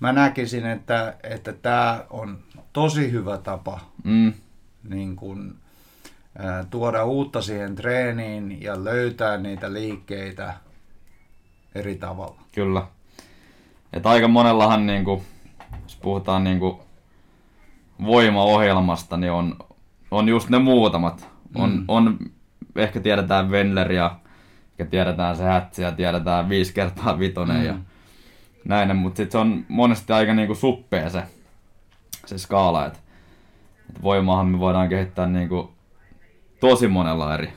mä 0.00 0.12
näkisin, 0.12 0.66
että 0.66 1.14
että 1.22 1.52
tämä 1.52 2.04
on 2.10 2.38
tosi 2.72 3.12
hyvä 3.12 3.38
tapa 3.38 3.80
mm, 4.04 4.32
niin 4.88 5.16
kun, 5.16 5.56
ää, 6.38 6.64
tuoda 6.70 7.04
uutta 7.04 7.42
siihen 7.42 7.74
treeniin 7.74 8.62
ja 8.62 8.84
löytää 8.84 9.36
niitä 9.36 9.72
liikkeitä 9.72 10.54
eri 11.74 11.96
tavalla. 11.96 12.42
kyllä. 12.54 12.86
Et 13.92 14.06
aika 14.06 14.28
monellahan, 14.28 14.86
niin 14.86 15.04
kuin, 15.04 15.22
jos 15.82 15.96
puhutaan 15.96 16.44
niin 16.44 16.58
kuin 16.58 16.76
voimaohjelmasta, 18.04 19.16
niin 19.16 19.32
on, 19.32 19.56
on 20.10 20.28
just 20.28 20.48
ne 20.48 20.58
muutamat. 20.58 21.28
On, 21.54 21.70
Mm. 21.70 21.84
on 21.88 22.18
ehkä 22.76 23.00
tiedetään 23.00 23.50
Wendler 23.50 23.92
ja 23.92 24.16
ehkä 24.70 24.84
tiedetään 24.90 25.36
se 25.36 25.42
hätsi 25.44 25.82
ja 25.82 25.92
tiedetään 25.92 26.48
viisi 26.48 26.72
kertaa 26.74 27.18
vitonen 27.18 27.56
Mm. 27.60 27.66
ja 27.66 27.74
näin, 28.64 28.96
mutta 28.96 29.16
sitten 29.16 29.32
se 29.32 29.38
on 29.38 29.64
monesti 29.68 30.12
aika 30.12 30.34
niinku 30.34 30.54
suppea 30.54 31.10
se, 31.10 31.22
se 32.26 32.38
skaala, 32.38 32.86
että 32.86 32.98
et 33.90 34.02
voimaahan 34.02 34.46
me 34.46 34.58
voidaan 34.58 34.88
kehittää 34.88 35.26
niinku 35.26 35.72
tosi 36.60 36.88
monella 36.88 37.34
eri, 37.34 37.52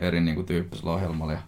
eri 0.00 0.20
niinku 0.20 0.42
tyyppisellä 0.42 0.92
ohjelmalla 0.92 1.32
ja 1.32 1.38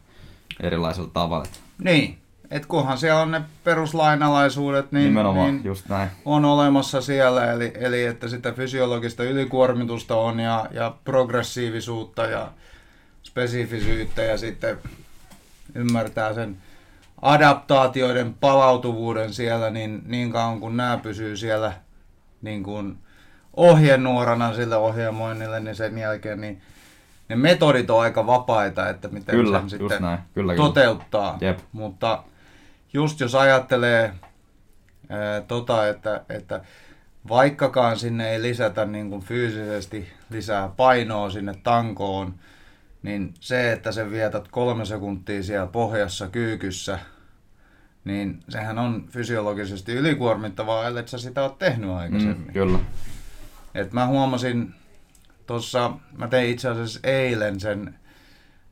erilaisella 0.60 1.10
tavalla. 1.12 1.44
Niin, 1.84 2.18
et 2.54 2.66
kunhan 2.66 2.98
siellä 2.98 3.20
on 3.20 3.30
ne 3.30 3.42
peruslainalaisuudet, 3.64 4.92
niin, 4.92 5.04
Nimenomaan, 5.04 5.46
niin 5.46 5.64
just 5.64 5.88
näin. 5.88 6.08
on 6.24 6.44
olemassa 6.44 7.00
siellä, 7.00 7.52
eli, 7.52 7.72
eli 7.74 8.04
että 8.04 8.28
sitä 8.28 8.52
fysiologista 8.52 9.24
ylikuormitusta 9.24 10.16
on 10.16 10.40
ja, 10.40 10.66
ja 10.70 10.94
progressiivisuutta 11.04 12.26
ja 12.26 12.48
spesifisyyttä 13.22 14.22
ja 14.22 14.38
sitten 14.38 14.78
ymmärtää 15.74 16.34
sen 16.34 16.56
adaptaatioiden 17.22 18.34
palautuvuuden 18.34 19.32
siellä, 19.32 19.70
niin 19.70 20.02
niin 20.06 20.32
kauan 20.32 20.60
kun 20.60 20.76
nämä 20.76 20.96
pysyy 21.02 21.36
siellä 21.36 21.72
niin 22.42 22.62
kuin 22.62 22.98
ohjenuorana 23.56 24.54
sille 24.54 24.76
ohjelmoinnille, 24.76 25.60
niin 25.60 25.76
sen 25.76 25.98
jälkeen 25.98 26.40
niin 26.40 26.62
ne 27.28 27.36
metodit 27.36 27.90
on 27.90 28.00
aika 28.00 28.26
vapaita, 28.26 28.88
että 28.88 29.08
miten 29.08 29.34
Kyllä, 29.34 29.60
sen 29.60 29.70
sitten 29.70 30.02
näin. 30.02 30.18
Kyllä, 30.34 30.54
kyllä. 30.54 30.66
toteuttaa. 30.66 31.38
Jep. 31.40 31.58
Mutta 31.72 32.22
just 32.94 33.20
jos 33.20 33.34
ajattelee 33.34 34.14
ää, 35.08 35.40
tota, 35.40 35.88
että, 35.88 36.24
että 36.28 36.60
vaikkakaan 37.28 37.98
sinne 37.98 38.32
ei 38.32 38.42
lisätä 38.42 38.84
niin 38.84 39.10
kuin 39.10 39.22
fyysisesti 39.22 40.08
lisää 40.30 40.68
painoa 40.68 41.30
sinne 41.30 41.54
tankoon, 41.62 42.34
niin 43.02 43.34
se, 43.40 43.72
että 43.72 43.92
sä 43.92 44.10
vietät 44.10 44.48
kolme 44.48 44.84
sekuntia 44.84 45.42
siellä 45.42 45.66
pohjassa 45.66 46.28
kyykyssä, 46.28 46.98
niin 48.04 48.40
sehän 48.48 48.78
on 48.78 49.08
fysiologisesti 49.08 49.92
ylikuormittavaa, 49.92 50.86
ellei 50.86 51.08
sä 51.08 51.18
sitä 51.18 51.44
ole 51.44 51.52
tehnyt 51.58 51.90
aikaisemmin. 51.90 52.46
Mm, 52.46 52.52
kyllä. 52.52 52.78
Et 53.74 53.92
mä 53.92 54.06
huomasin 54.06 54.74
tuossa, 55.46 55.92
mä 56.18 56.28
tein 56.28 56.50
itse 56.50 56.68
asiassa 56.68 57.00
eilen 57.02 57.60
sen, 57.60 57.94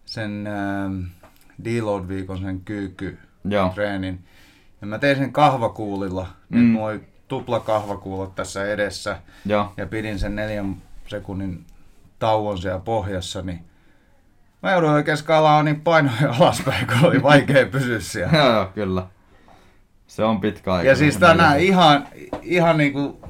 sen 0.05 0.47
ähm, 0.47 1.02
deload-viikon 1.64 2.38
sen 2.38 2.61
kyykky 2.61 3.19
Joo. 3.45 3.69
treenin. 3.69 4.25
Ja 4.81 4.87
mä 4.87 4.99
tein 4.99 5.17
sen 5.17 5.33
kahvakuulilla. 5.33 6.27
Mm. 6.49 6.61
Nyt 6.61 6.73
mulla 6.73 6.87
oli 6.87 7.01
tupla 7.29 7.61
kahvakuulat 7.61 8.35
tässä 8.35 8.73
edessä. 8.73 9.19
Joo. 9.47 9.73
Ja 9.77 9.87
pidin 9.87 10.19
sen 10.19 10.37
neljän 10.37 10.77
sekunnin 11.07 11.65
tauon 12.19 12.59
siellä 12.59 12.81
pohjassa, 12.81 13.43
niin 13.43 13.65
mä 14.63 14.73
jouduin 14.73 14.93
oikein 14.93 15.17
skaalaamaan 15.17 15.65
niin 15.65 15.81
painoja 15.81 16.35
alaspäin, 16.41 16.87
kun 16.87 17.09
oli 17.09 17.23
vaikea 17.23 17.67
pysyä 17.67 18.01
siellä. 18.01 18.39
Joo, 18.39 18.53
joo, 18.53 18.67
kyllä. 18.67 19.07
Se 20.07 20.25
on 20.25 20.41
pitkä 20.41 20.73
aika. 20.73 20.89
Ja 20.89 20.97
siis 20.97 21.17
tänään 21.17 21.61
ihan, 21.61 22.09
ihan 22.43 22.79
niinku 22.79 23.21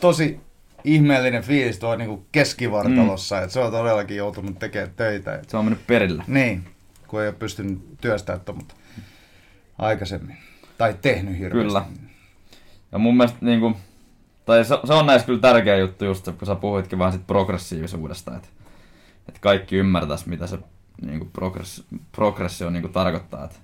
tosi 0.00 0.40
ihmeellinen 0.84 1.42
fiilis 1.42 1.78
tuo 1.78 1.96
niinku 1.96 2.26
keskivartalossa, 2.32 3.36
mm. 3.36 3.42
että 3.42 3.52
se 3.52 3.60
on 3.60 3.72
todellakin 3.72 4.16
joutunut 4.16 4.58
tekemään 4.58 4.92
töitä. 4.96 5.42
Se 5.48 5.56
on 5.56 5.64
mennyt 5.64 5.86
perille. 5.86 6.24
niin, 6.26 6.64
kun 7.08 7.22
ei 7.22 7.28
ole 7.28 7.36
pystynyt 7.38 8.00
työstämään 8.00 8.44
tuommoista 8.44 8.74
aikaisemmin. 9.78 10.36
Tai 10.78 10.94
tehnyt 11.02 11.38
hirveästi. 11.38 11.68
Kyllä. 11.68 11.84
Ja 12.92 12.98
mun 12.98 13.16
mielestä 13.16 13.38
niinku, 13.40 13.76
tai 14.44 14.64
se, 14.64 14.78
se 14.84 14.92
on 14.92 15.06
näissä 15.06 15.26
kyllä 15.26 15.40
tärkeä 15.40 15.76
juttu 15.76 16.04
just, 16.04 16.24
se, 16.24 16.32
kun 16.32 16.46
sä 16.46 16.54
puhuitkin 16.54 16.98
vähän 16.98 17.12
sit 17.12 17.26
progressiivisuudesta, 17.26 18.36
että 18.36 18.48
et 19.28 19.38
kaikki 19.38 19.76
ymmärtäis 19.76 20.26
mitä 20.26 20.46
se 20.46 20.58
niinku 21.02 21.24
progress, 21.32 21.84
progressio 22.12 22.70
niinku 22.70 22.88
tarkoittaa. 22.88 23.44
Et, 23.44 23.60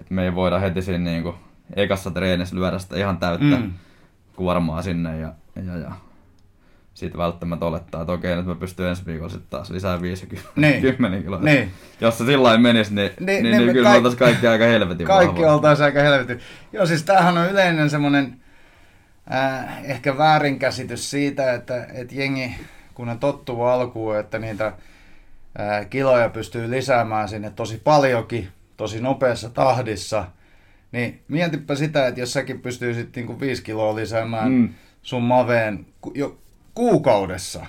Et 0.00 0.10
me 0.10 0.24
ei 0.24 0.34
voida 0.34 0.58
heti 0.58 0.82
siinä 0.82 1.10
niinku 1.10 1.34
ekassa 1.76 2.10
treenissä 2.10 2.56
lyödä 2.56 2.78
sitä 2.78 2.96
ihan 2.96 3.18
täyttä 3.18 3.56
mm. 3.56 3.72
kuormaa 4.36 4.82
sinne 4.82 5.18
ja, 5.18 5.32
ja, 5.56 5.76
ja 5.76 5.92
siitä 6.98 7.18
välttämättä 7.18 7.66
olettaa, 7.66 8.00
että 8.00 8.12
okei, 8.12 8.36
nyt 8.36 8.46
mä 8.46 8.54
pystyn 8.54 8.86
ensi 8.86 9.06
viikolla 9.06 9.28
sitten 9.30 9.50
taas 9.50 9.70
lisää 9.70 10.02
50 10.02 10.50
niin. 10.56 10.80
10 10.80 11.22
kiloa. 11.22 11.40
Niin. 11.40 11.70
Jos 12.00 12.18
se 12.18 12.24
sillä 12.24 12.42
lailla 12.42 12.60
menisi, 12.60 12.94
niin, 12.94 13.10
niin, 13.20 13.26
niin, 13.26 13.42
niin, 13.42 13.56
niin 13.56 13.72
kyllä 13.72 13.88
kaik- 13.88 13.96
oltaisiin 13.96 14.18
kaikki 14.18 14.46
aika 14.46 14.64
helvetin 14.64 15.06
Kaikki 15.06 15.44
oltaisiin 15.44 15.84
aika 15.84 16.02
helvetin. 16.02 16.40
Joo, 16.72 16.86
siis 16.86 17.02
tämähän 17.02 17.38
on 17.38 17.50
yleinen 17.50 17.90
semmoinen 17.90 18.36
äh, 19.32 19.84
ehkä 19.84 20.18
väärinkäsitys 20.18 21.10
siitä, 21.10 21.52
että, 21.52 21.86
että 21.94 22.14
jengi, 22.14 22.54
kun 22.94 23.06
ne 23.06 23.16
tottuu 23.20 23.62
alkuun, 23.62 24.18
että 24.18 24.38
niitä 24.38 24.66
äh, 24.66 25.88
kiloja 25.90 26.28
pystyy 26.28 26.70
lisäämään 26.70 27.28
sinne 27.28 27.50
tosi 27.50 27.80
paljonkin, 27.84 28.48
tosi 28.76 29.00
nopeassa 29.00 29.48
tahdissa, 29.50 30.24
niin 30.92 31.20
mietipä 31.28 31.74
sitä, 31.74 32.06
että 32.06 32.20
jos 32.20 32.32
säkin 32.32 32.60
pystyisit 32.60 33.16
niinku 33.16 33.40
5 33.40 33.62
kiloa 33.62 33.94
lisäämään 33.94 34.52
mm. 34.52 34.68
sun 35.02 35.22
maveen 35.22 35.86
jo 36.14 36.38
kuukaudessa, 36.78 37.66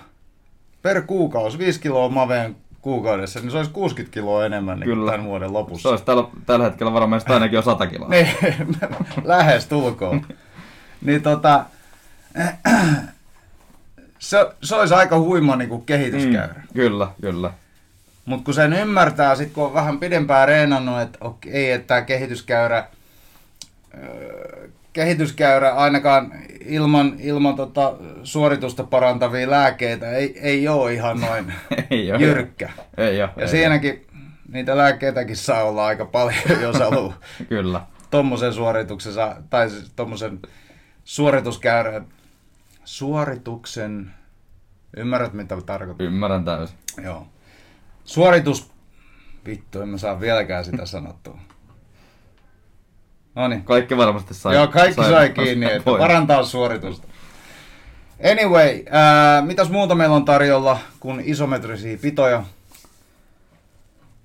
per 0.82 1.02
kuukausi, 1.02 1.58
5 1.58 1.80
kiloa 1.80 2.10
maveen 2.10 2.56
kuukaudessa, 2.82 3.40
niin 3.40 3.52
se 3.52 3.58
olisi 3.58 3.72
60 3.72 4.14
kiloa 4.14 4.46
enemmän 4.46 4.80
niin 4.80 4.90
Kyllä. 4.90 5.12
tämän 5.12 5.26
vuoden 5.26 5.54
lopussa. 5.54 5.82
Se 5.82 5.88
olisi 5.88 6.06
tällä, 6.06 6.24
tällä 6.46 6.66
hetkellä 6.66 6.94
varmaan 6.94 7.22
ainakin 7.28 7.56
jo 7.56 7.62
100 7.62 7.88
kiloa. 7.88 8.10
niin, 8.10 8.28
lähes 9.24 9.66
tulkoon. 9.66 10.26
niin 11.06 11.22
tota, 11.22 11.66
se, 14.20 14.38
se 14.64 14.76
olisi 14.76 14.94
aika 14.94 15.20
huima 15.20 15.56
niin 15.56 15.70
kuin 15.70 15.86
kehityskäyrä. 15.86 16.54
Mm, 16.54 16.74
kyllä, 16.74 17.08
kyllä. 17.22 17.54
Mutta 18.26 18.46
kun 18.46 18.54
sen 18.54 18.74
ymmärtää, 18.74 19.36
sit 19.36 19.54
kun 19.54 19.66
on 19.66 19.74
vähän 19.74 20.00
pidempään 20.00 20.48
reenannut, 20.48 21.02
että 21.02 21.18
okei, 21.22 21.72
että 21.72 21.88
tämä 21.88 22.02
kehityskäyrä, 22.02 22.88
kehityskäyrä 25.00 25.72
ainakaan 25.72 26.32
ilman, 26.66 27.16
ilman 27.20 27.56
tota 27.56 27.94
suoritusta 28.24 28.84
parantavia 28.84 29.50
lääkkeitä 29.50 30.12
ei, 30.12 30.40
ei 30.42 30.68
ole 30.68 30.94
ihan 30.94 31.22
noin 31.22 31.54
ei 31.92 32.12
ole, 32.12 32.22
jyrkkä. 32.22 32.70
Ei 32.98 33.08
ole, 33.08 33.18
ja 33.18 33.30
ei 33.38 33.48
siinäkin 33.48 33.92
ole. 33.92 34.22
niitä 34.52 34.78
lääkkeitäkin 34.78 35.38
saa 35.38 35.64
olla 35.64 35.86
aika 35.86 36.06
paljon, 36.06 36.62
jos 36.62 36.80
haluaa 36.80 37.20
Kyllä. 37.50 37.82
tuommoisen 38.12 38.54
suorituksen, 38.54 39.14
tai 39.50 39.70
siis 39.70 39.92
tuommoisen 39.96 40.40
suorituskäyrän, 41.04 42.06
suorituksen, 42.86 44.12
ymmärrät 44.98 45.34
mitä 45.34 45.62
tarkoittaa? 45.66 46.08
Ymmärrän 46.08 46.46
täysin. 46.46 46.78
Joo. 47.04 47.28
Suoritus, 48.06 48.72
vittu, 49.46 49.82
en 49.82 49.90
mä 49.90 49.98
saa 49.98 50.20
vieläkään 50.20 50.66
sitä 50.66 50.86
sanottua. 50.86 51.40
No 53.36 53.48
niin. 53.48 53.64
Kaikki 53.64 53.98
varmasti 53.98 54.34
sai. 54.34 54.56
Joo, 54.56 54.68
kaikki 54.68 55.02
sai, 55.02 55.10
sai 55.10 55.30
kiinni, 55.30 55.66
että 55.66 55.84
pois. 55.84 56.00
parantaa 56.00 56.44
suoritusta. 56.44 57.08
Anyway, 58.32 58.84
ää, 58.90 59.42
mitäs 59.42 59.70
muuta 59.70 59.96
meillä 59.96 60.16
on 60.16 60.26
tarjolla 60.26 60.80
kuin 61.00 61.22
isometrisiä 61.26 61.98
pitoja? 62.02 62.44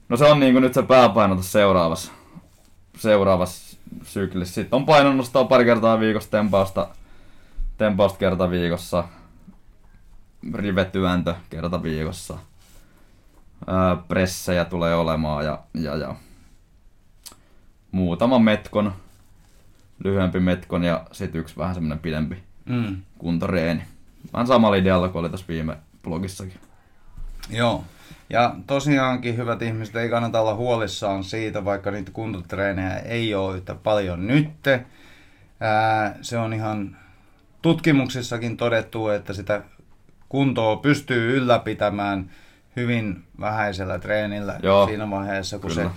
No 0.08 0.16
se 0.16 0.24
on 0.24 0.40
niin 0.40 0.52
kuin 0.52 0.62
nyt 0.62 0.74
se 0.74 0.82
pääpainotus 0.82 1.52
seuraavassa, 1.52 2.12
seuraavassa 2.98 3.76
syklissä. 4.02 4.54
Sitten 4.54 4.76
on 4.76 4.86
painonnostoa 4.86 5.44
pari 5.44 5.64
kertaa 5.64 6.00
viikossa, 6.00 6.30
tempausta, 6.30 6.88
tempausta 7.78 8.18
kerta 8.18 8.50
viikossa, 8.50 9.04
rivetyöntö 10.54 11.34
kerta 11.50 11.82
viikossa. 11.82 12.38
Ää, 13.66 13.96
pressejä 14.08 14.64
tulee 14.64 14.94
olemaan 14.94 15.44
ja, 15.44 15.58
ja, 15.74 15.96
ja 15.96 16.14
muutama 17.94 18.38
metkon, 18.38 18.92
lyhyempi 20.04 20.40
metkon 20.40 20.84
ja 20.84 21.06
sitten 21.12 21.40
yksi 21.40 21.56
vähän 21.56 21.74
semmoinen 21.74 21.98
pidempi 21.98 22.42
mm. 22.64 22.96
kuntoreeni. 23.18 23.82
Vähän 24.32 24.46
samalla 24.46 24.76
idealla 24.76 25.08
kuin 25.08 25.20
oli 25.20 25.30
tässä 25.30 25.46
viime 25.48 25.76
blogissakin. 26.02 26.60
Joo. 27.50 27.84
Ja 28.30 28.54
tosiaankin, 28.66 29.36
hyvät 29.36 29.62
ihmiset, 29.62 29.96
ei 29.96 30.08
kannata 30.08 30.40
olla 30.40 30.54
huolissaan 30.54 31.24
siitä, 31.24 31.64
vaikka 31.64 31.90
niitä 31.90 32.10
kuntotreenejä 32.10 32.96
ei 32.96 33.34
ole 33.34 33.56
yhtä 33.56 33.74
paljon 33.74 34.26
nytte. 34.26 34.84
Ää, 35.60 36.16
se 36.22 36.38
on 36.38 36.52
ihan 36.52 36.96
tutkimuksissakin 37.62 38.56
todettu, 38.56 39.08
että 39.08 39.32
sitä 39.32 39.62
kuntoa 40.28 40.76
pystyy 40.76 41.36
ylläpitämään 41.36 42.30
hyvin 42.76 43.24
vähäisellä 43.40 43.98
treenillä 43.98 44.58
Joo, 44.62 44.86
siinä 44.86 45.10
vaiheessa, 45.10 45.58
kun 45.58 45.70
kyllä. 45.70 45.82
se 45.82 45.90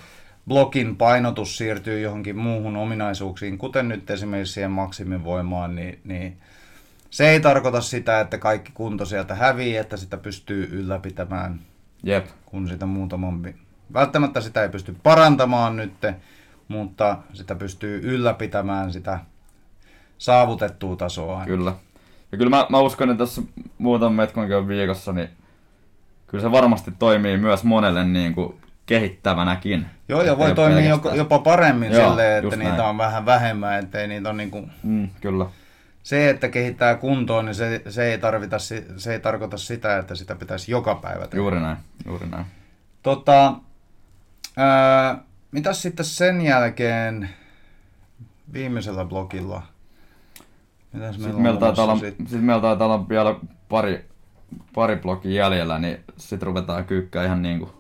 blokin 0.48 0.96
painotus 0.96 1.58
siirtyy 1.58 2.02
johonkin 2.02 2.38
muuhun 2.38 2.78
ominaisuuksiin, 2.78 3.58
kuten 3.58 3.88
nyt 3.88 4.10
esimerkiksi 4.10 4.54
siihen 4.54 4.72
maksimivoimaan, 4.72 5.76
niin, 5.76 6.00
niin 6.04 6.38
se 7.10 7.30
ei 7.30 7.40
tarkoita 7.40 7.82
sitä, 7.82 8.20
että 8.20 8.38
kaikki 8.38 8.72
kunto 8.74 9.06
sieltä 9.06 9.36
hävii, 9.36 9.78
että 9.78 9.98
sitä 9.98 10.18
pystyy 10.18 10.70
ylläpitämään, 10.72 11.60
Jep. 12.04 12.26
kun 12.46 12.68
sitä 12.68 12.86
muutamampi. 12.86 13.56
Välttämättä 13.94 14.42
sitä 14.42 14.64
ei 14.64 14.70
pysty 14.70 14.96
parantamaan 15.04 15.76
nyt, 15.76 15.94
mutta 16.68 17.18
sitä 17.34 17.56
pystyy 17.56 18.00
ylläpitämään 18.04 18.94
sitä 18.94 19.20
saavutettua 20.18 20.96
tasoa. 20.96 21.46
Kyllä. 21.46 21.74
Ja 22.32 22.38
kyllä 22.38 22.50
mä, 22.50 22.68
mä 22.70 22.80
uskon, 22.80 23.10
että 23.10 23.26
tässä 23.26 23.42
muutaman 23.78 24.16
metkonkin 24.16 24.68
viikossa, 24.68 25.14
niin 25.14 25.30
kyllä 26.28 26.42
se 26.42 26.52
varmasti 26.52 26.92
toimii 27.00 27.38
myös 27.38 27.64
monelle 27.64 28.04
niin 28.04 28.36
kuin 28.36 28.56
kehittävänäkin. 28.88 29.86
Joo, 30.10 30.22
ja 30.22 30.38
voi 30.38 30.56
toimia 30.56 30.82
pelkästään. 30.82 31.18
jopa 31.18 31.40
paremmin 31.40 31.92
Joo, 31.92 32.10
silleen, 32.10 32.44
että 32.44 32.56
niitä 32.56 32.78
näin. 32.78 32.90
on 32.90 32.98
vähän 32.98 33.26
vähemmän, 33.26 33.80
ettei 33.80 34.08
niitä 34.08 34.30
on 34.30 34.38
niinku... 34.38 34.70
Mm, 34.84 35.10
kyllä. 35.22 35.46
Se, 36.04 36.30
että 36.30 36.50
kehittää 36.50 36.96
kuntoon, 36.96 37.46
niin 37.46 37.56
se, 37.56 37.82
se, 37.90 38.12
ei 38.12 38.18
tarvita, 38.18 38.60
se 38.98 39.14
ei 39.14 39.20
tarkoita 39.20 39.58
sitä, 39.58 39.98
että 39.98 40.16
sitä 40.16 40.36
pitäisi 40.36 40.72
joka 40.72 40.96
päivä 40.96 41.24
tehdä. 41.28 41.38
Juuri 41.38 41.60
näin, 41.60 41.78
juuri 42.06 42.28
näin. 42.28 42.46
Tota, 43.04 43.56
ää, 44.58 45.18
mitäs 45.52 45.82
sitten 45.82 46.06
sen 46.06 46.42
jälkeen 46.42 47.30
viimeisellä 48.54 49.06
blogilla? 49.06 49.64
Mitäs 50.94 51.16
sitten 51.16 51.42
meillä, 51.42 51.60
taitaa 51.60 51.84
olla, 51.84 52.00
sit? 52.00 52.16
sit 52.28 52.42
meillä 52.42 52.62
taitaa 52.62 52.88
olla 52.88 53.10
vielä 53.10 53.36
pari, 53.70 54.06
pari 54.74 54.96
blogia 54.96 55.44
jäljellä, 55.44 55.80
niin 55.80 56.00
sitten 56.18 56.48
ruvetaan 56.48 56.86
kyykkää 56.86 57.26
ihan 57.26 57.42
niin 57.42 57.60
kuin 57.60 57.72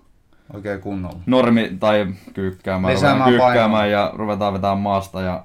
Oikein 0.53 0.81
kunnolla. 0.81 1.19
Normi 1.25 1.77
tai 1.79 2.07
kyykkäämään, 2.33 2.93
ruvetaan 2.93 3.29
kyykkäämään 3.29 3.91
ja 3.91 4.12
ruvetaan 4.15 4.53
vetämään 4.53 4.77
maasta 4.77 5.21
ja 5.21 5.43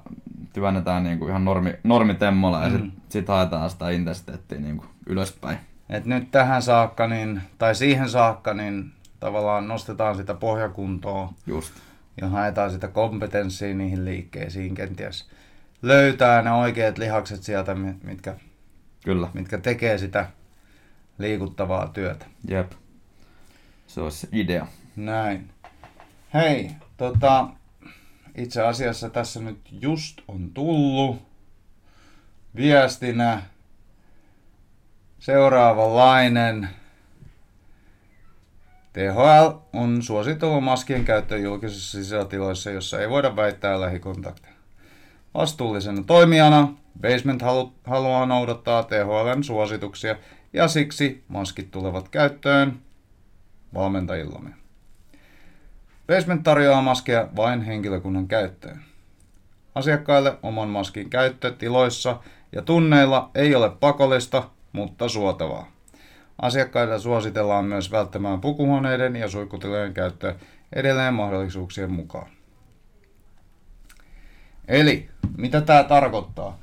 työnnetään 0.53 1.03
niin 1.03 1.19
kuin 1.19 1.29
ihan 1.29 1.45
normi, 1.45 1.73
normitemmolla 1.83 2.57
mm. 2.57 2.63
ja 2.63 2.69
sitten 2.69 2.91
sit 3.09 3.27
haetaan 3.27 3.69
sitä 3.69 3.89
intensiteettiä 3.89 4.59
niin 4.59 4.77
kuin 4.77 4.89
ylöspäin. 5.07 5.57
Et 5.89 6.05
nyt 6.05 6.31
tähän 6.31 6.61
saakka, 6.61 7.07
niin, 7.07 7.41
tai 7.57 7.75
siihen 7.75 8.09
saakka, 8.09 8.53
niin 8.53 8.91
tavallaan 9.19 9.67
nostetaan 9.67 10.15
sitä 10.15 10.33
pohjakuntoa. 10.33 11.33
Just. 11.47 11.73
Ja 12.21 12.29
haetaan 12.29 12.71
sitä 12.71 12.87
kompetenssia 12.87 13.75
niihin 13.75 14.05
liikkeisiin 14.05 14.75
kenties. 14.75 15.29
Löytää 15.81 16.41
ne 16.41 16.51
oikeat 16.51 16.97
lihakset 16.97 17.43
sieltä, 17.43 17.75
mitkä, 18.03 18.35
Kyllä. 19.05 19.27
mitkä 19.33 19.57
tekee 19.57 19.97
sitä 19.97 20.25
liikuttavaa 21.17 21.87
työtä. 21.87 22.25
Jep. 22.47 22.71
Se 23.87 24.01
olisi 24.01 24.27
idea. 24.31 24.67
Näin. 24.95 25.49
Hei, 26.33 26.71
tota, 26.97 27.47
itse 28.35 28.61
asiassa 28.61 29.09
tässä 29.09 29.39
nyt 29.39 29.59
just 29.71 30.21
on 30.27 30.49
tullut 30.53 31.21
viestinä 32.55 33.41
seuraavanlainen. 35.19 36.69
THL 38.93 39.57
on 39.73 40.01
suositellut 40.01 40.63
maskien 40.63 41.05
käyttöä 41.05 41.37
julkisissa 41.37 41.97
sisätiloissa, 41.97 42.71
jossa 42.71 43.01
ei 43.01 43.09
voida 43.09 43.35
väittää 43.35 43.81
lähikontakteja. 43.81 44.53
Vastuullisena 45.33 46.03
toimijana 46.03 46.73
Basement 47.01 47.41
halu- 47.41 47.73
haluaa 47.83 48.25
noudattaa 48.25 48.83
THLn 48.83 49.43
suosituksia 49.43 50.15
ja 50.53 50.67
siksi 50.67 51.23
maskit 51.27 51.71
tulevat 51.71 52.09
käyttöön 52.09 52.79
valmentajillamme. 53.73 54.62
Basement 56.07 56.43
tarjoaa 56.43 56.81
maskeja 56.81 57.27
vain 57.35 57.61
henkilökunnan 57.61 58.27
käyttöön. 58.27 58.81
Asiakkaille 59.75 60.37
oman 60.43 60.69
maskin 60.69 61.09
käyttö 61.09 61.51
tiloissa 61.51 62.19
ja 62.51 62.61
tunneilla 62.61 63.29
ei 63.35 63.55
ole 63.55 63.69
pakollista, 63.69 64.49
mutta 64.71 65.09
suotavaa. 65.09 65.71
Asiakkaille 66.41 66.99
suositellaan 66.99 67.65
myös 67.65 67.91
välttämään 67.91 68.41
pukuhuoneiden 68.41 69.15
ja 69.15 69.27
suihkutilojen 69.29 69.93
käyttö 69.93 70.35
edelleen 70.73 71.13
mahdollisuuksien 71.13 71.91
mukaan. 71.91 72.27
Eli, 74.67 75.09
mitä 75.37 75.61
tämä 75.61 75.83
tarkoittaa? 75.83 76.57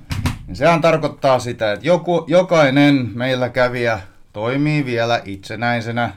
Niin 0.46 0.56
sehän 0.56 0.80
tarkoittaa 0.80 1.38
sitä, 1.38 1.72
että 1.72 1.86
joku, 1.86 2.24
jokainen 2.28 3.10
meillä 3.14 3.48
kävijä 3.48 4.00
toimii 4.32 4.84
vielä 4.84 5.20
itsenäisenä 5.24 6.12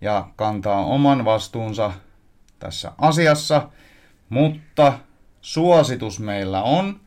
ja 0.00 0.28
kantaa 0.36 0.84
oman 0.84 1.24
vastuunsa 1.24 1.92
tässä 2.58 2.92
asiassa, 2.98 3.68
mutta 4.28 4.98
suositus 5.40 6.20
meillä 6.20 6.62
on, 6.62 7.00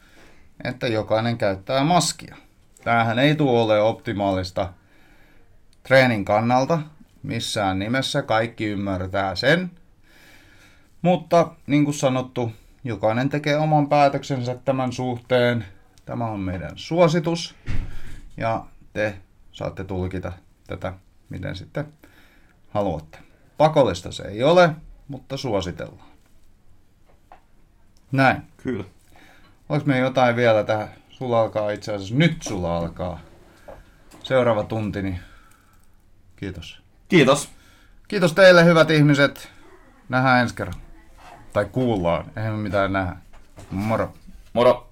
että 0.64 0.88
jokainen 0.88 1.38
käyttää 1.38 1.84
maskia. 1.84 2.36
Tämähän 2.84 3.20
ei 3.20 3.36
tule 3.36 3.62
ole 3.62 3.82
optimaalista 3.82 4.74
treenin 5.84 6.26
kannalta 6.26 6.82
missään 7.24 7.80
nimessä, 7.80 8.22
kaikki 8.22 8.66
ymmärtää 8.66 9.36
sen. 9.36 9.72
Mutta 11.02 11.52
niin 11.68 11.86
kuin 11.86 11.96
sanottu, 11.96 12.52
jokainen 12.84 13.30
tekee 13.30 13.58
oman 13.58 13.90
päätöksensä 13.90 14.56
tämän 14.66 14.92
suhteen. 14.92 15.66
Tämä 16.06 16.26
on 16.26 16.40
meidän 16.40 16.72
suositus 16.76 17.56
ja 18.38 18.66
te 18.94 19.18
saatte 19.52 19.84
tulkita 19.84 20.32
tätä 20.68 20.94
miten 21.32 21.56
sitten 21.56 21.94
haluatte. 22.70 23.18
Pakollista 23.58 24.12
se 24.12 24.24
ei 24.24 24.44
ole, 24.44 24.70
mutta 25.12 25.38
suositellaan. 25.38 26.10
Näin. 28.12 28.42
Kyllä. 28.58 28.84
Oliko 29.70 29.86
me 29.86 30.00
jotain 30.00 30.36
vielä 30.36 30.64
tähän? 30.64 30.90
Sulla 31.10 31.42
alkaa 31.42 31.72
itse 31.72 31.94
asiassa, 31.94 32.16
nyt 32.16 32.44
sulla 32.44 32.78
alkaa 32.78 33.20
seuraava 34.24 34.64
tunti, 34.64 35.02
niin 35.02 35.20
kiitos. 36.36 36.82
Kiitos. 37.08 37.50
Kiitos 38.08 38.34
teille 38.34 38.66
hyvät 38.66 38.90
ihmiset. 38.90 39.50
Nähdään 40.10 40.42
ensi 40.42 40.56
kerran. 40.56 40.82
Tai 41.54 41.66
kuullaan, 41.66 42.26
eihän 42.36 42.54
me 42.54 42.62
mitään 42.62 42.94
nähdä. 42.94 43.16
Moro. 43.72 44.14
Moro. 44.54 44.91